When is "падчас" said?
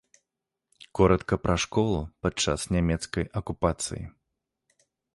2.27-2.67